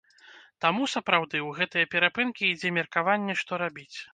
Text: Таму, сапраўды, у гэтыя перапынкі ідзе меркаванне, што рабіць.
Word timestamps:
Таму, 0.63 0.87
сапраўды, 0.93 1.43
у 1.49 1.53
гэтыя 1.61 1.91
перапынкі 1.93 2.43
ідзе 2.55 2.75
меркаванне, 2.79 3.33
што 3.45 3.63
рабіць. 3.65 3.97